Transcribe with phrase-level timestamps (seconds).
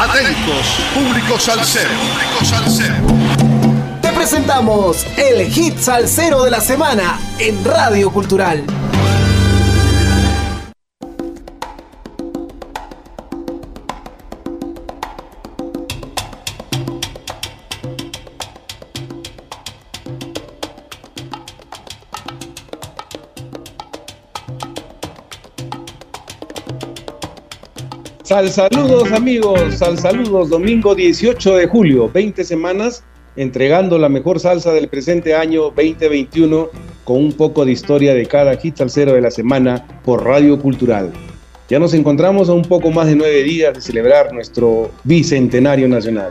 [0.00, 1.90] Atentos, público salsero.
[4.00, 8.64] Te presentamos el hit salsero de la semana en Radio Cultural.
[28.30, 33.02] Sal saludos amigos, sal saludos, domingo 18 de julio, 20 semanas
[33.34, 36.68] entregando la mejor salsa del presente año 2021
[37.02, 41.10] con un poco de historia de cada hit salsero de la semana por Radio Cultural.
[41.68, 46.30] Ya nos encontramos a un poco más de nueve días de celebrar nuestro bicentenario nacional.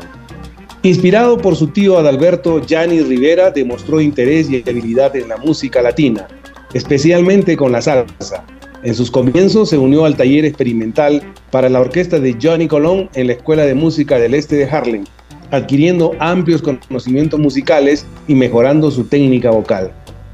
[0.83, 6.29] Inspirado por su tío Adalberto, Gianni Rivera demostró interés y habilidad en la música latina,
[6.73, 8.45] especialmente con la salsa
[8.83, 13.27] en sus comienzos se unió al taller experimental para la orquesta de Johnny Colón en
[13.27, 15.03] la Escuela de Música del Este de Harlem,
[15.51, 19.91] adquiriendo amplios conocimientos musicales y mejorando su técnica vocal.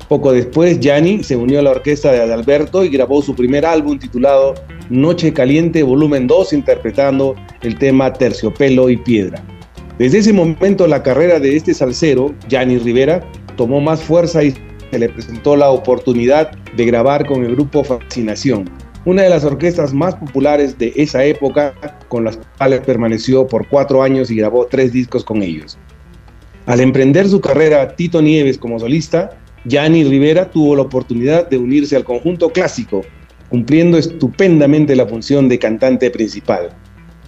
[0.07, 3.97] Poco después, Gianni se unió a la orquesta de Adalberto y grabó su primer álbum
[3.97, 4.53] titulado
[4.91, 9.43] Noche Caliente Volumen 2, interpretando el tema Terciopelo y Piedra.
[9.97, 14.53] Desde ese momento, la carrera de este salsero, Gianni Rivera, tomó más fuerza y
[14.95, 18.69] se le presentó la oportunidad de grabar con el grupo Fascinación,
[19.03, 21.73] una de las orquestas más populares de esa época,
[22.07, 25.77] con las cuales permaneció por cuatro años y grabó tres discos con ellos.
[26.65, 29.31] Al emprender su carrera Tito Nieves como solista,
[29.65, 33.01] Gianni Rivera tuvo la oportunidad de unirse al conjunto clásico,
[33.49, 36.69] cumpliendo estupendamente la función de cantante principal.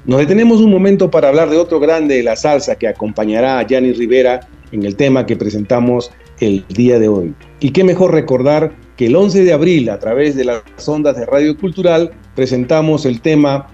[0.05, 3.67] Nos detenemos un momento para hablar de otro grande de la salsa que acompañará a
[3.67, 4.39] Gianni Rivera
[4.71, 7.33] en el tema que presentamos el día de hoy.
[7.59, 11.25] Y qué mejor recordar que el 11 de abril, a través de las ondas de
[11.25, 13.67] Radio Cultural, presentamos el tema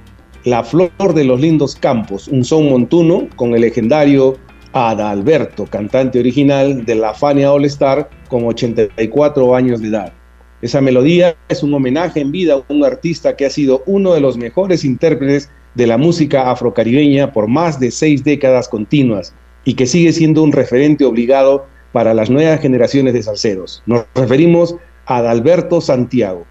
[0.43, 4.37] La Flor de los Lindos Campos, un son montuno con el legendario
[4.73, 10.13] Adalberto, cantante original de la Fania All Star con 84 años de edad.
[10.61, 14.21] Esa melodía es un homenaje en vida a un artista que ha sido uno de
[14.21, 19.33] los mejores intérpretes de la música afrocaribeña por más de seis décadas continuas
[19.65, 23.81] y que sigue siendo un referente obligado para las nuevas generaciones de salseros.
[23.85, 26.45] Nos referimos a Adalberto Santiago.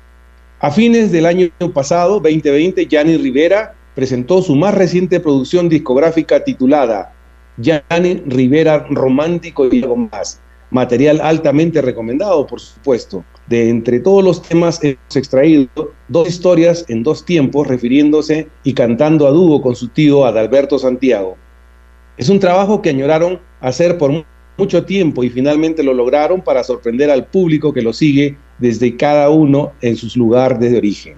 [0.61, 7.13] A fines del año pasado, 2020, Gianni Rivera presentó su más reciente producción discográfica titulada
[7.59, 10.41] Gianni Rivera Romántico y algo más.
[10.71, 13.25] Material altamente recomendado, por supuesto.
[13.47, 15.69] De entre todos los temas hemos extraído
[16.09, 21.37] dos historias en dos tiempos, refiriéndose y cantando a dúo con su tío Adalberto Santiago.
[22.17, 24.25] Es un trabajo que añoraron hacer por
[24.57, 29.31] mucho tiempo y finalmente lo lograron para sorprender al público que lo sigue desde cada
[29.31, 31.17] uno en sus lugares de origen.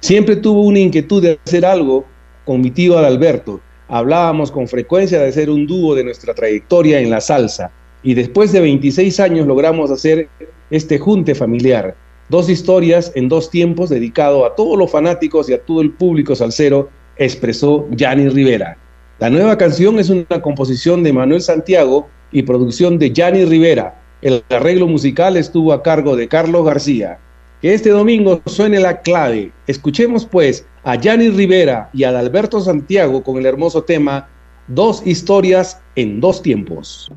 [0.00, 2.04] Siempre tuvo una inquietud de hacer algo
[2.44, 3.60] con mi tío Adalberto.
[3.88, 7.70] Hablábamos con frecuencia de hacer un dúo de nuestra trayectoria en la salsa
[8.02, 10.28] y después de 26 años logramos hacer
[10.70, 11.94] este junte familiar.
[12.28, 16.34] Dos historias en dos tiempos dedicado a todos los fanáticos y a todo el público
[16.34, 18.76] salsero, expresó Gianni Rivera.
[19.18, 24.00] La nueva canción es una composición de Manuel Santiago y producción de Gianni Rivera.
[24.22, 27.18] El arreglo musical estuvo a cargo de Carlos García.
[27.60, 29.52] Que este domingo suene la clave.
[29.66, 34.28] Escuchemos pues a Gianni Rivera y a Adalberto Santiago con el hermoso tema
[34.68, 37.10] Dos historias en dos tiempos.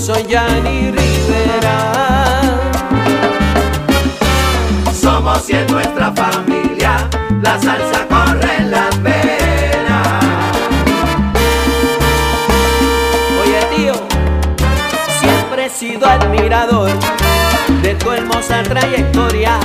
[0.00, 2.40] Soy Yanni Rivera.
[4.98, 7.06] Somos y en nuestra familia
[7.42, 10.20] la salsa corre en la pena.
[13.42, 13.94] Oye tío,
[15.20, 16.90] siempre he sido admirador
[17.82, 19.58] de tu hermosa trayectoria,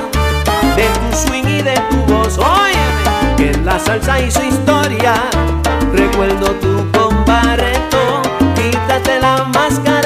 [0.75, 2.37] de tu swing y de tu voz.
[2.37, 2.85] Oye,
[3.37, 5.13] que en la salsa hizo historia.
[5.93, 8.21] Recuerdo tu compareto,
[8.55, 10.04] quítate la máscara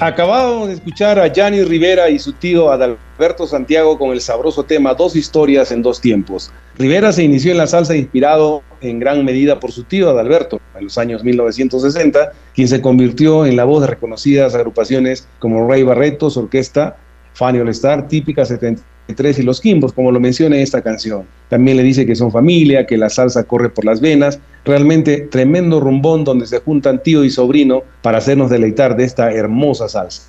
[0.00, 4.94] Acabamos de escuchar a Gianni Rivera y su tío Adalberto Santiago con el sabroso tema
[4.94, 6.52] Dos historias en dos tiempos.
[6.78, 10.84] Rivera se inició en la salsa inspirado en gran medida por su tío Adalberto en
[10.84, 16.36] los años 1960, quien se convirtió en la voz de reconocidas agrupaciones como Ray Barretos,
[16.36, 16.96] Orquesta,
[17.34, 21.24] Fanny All Star, Típica 70 y los Quimbos, como lo menciona en esta canción.
[21.48, 24.38] También le dice que son familia, que la salsa corre por las venas.
[24.64, 29.88] Realmente tremendo rumbón donde se juntan tío y sobrino para hacernos deleitar de esta hermosa
[29.88, 30.22] salsa.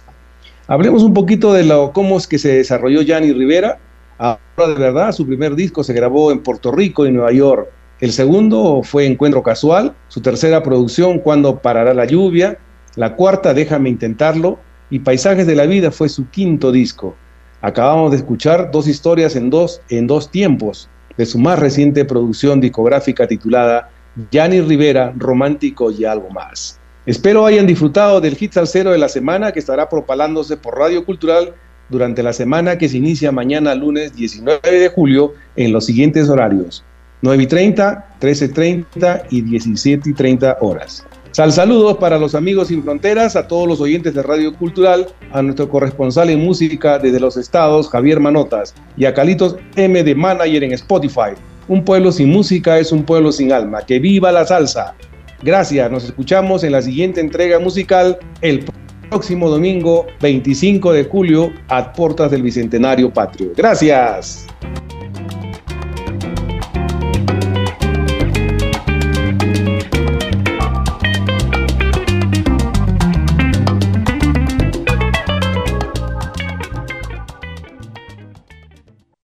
[0.67, 3.79] Hablemos un poquito de lo, cómo es que se desarrolló Gianni Rivera.
[4.17, 7.67] Ahora de verdad, su primer disco se grabó en Puerto Rico y Nueva York.
[7.99, 12.57] El segundo fue Encuentro Casual, su tercera producción Cuando parará la lluvia,
[12.95, 14.57] la cuarta Déjame intentarlo
[14.89, 17.15] y Paisajes de la vida fue su quinto disco.
[17.61, 22.61] Acabamos de escuchar dos historias en dos, en dos tiempos de su más reciente producción
[22.61, 23.89] discográfica titulada
[24.31, 26.79] Gianni Rivera, Romántico y algo más.
[27.05, 31.53] Espero hayan disfrutado del hit salsero de la semana que estará propalándose por Radio Cultural
[31.89, 36.83] durante la semana que se inicia mañana lunes 19 de julio en los siguientes horarios
[37.21, 41.05] 9 y 30, 13 y 30 y 17 y 30 horas.
[41.31, 45.43] Sal saludos para los amigos sin fronteras, a todos los oyentes de Radio Cultural, a
[45.43, 50.63] nuestro corresponsal en música desde los estados, Javier Manotas, y a Calitos M de Manager
[50.63, 51.35] en Spotify.
[51.67, 53.85] Un pueblo sin música es un pueblo sin alma.
[53.85, 54.95] ¡Que viva la salsa!
[55.43, 58.65] Gracias, nos escuchamos en la siguiente entrega musical el
[59.09, 63.51] próximo domingo 25 de julio a puertas del Bicentenario Patrio.
[63.55, 64.47] Gracias.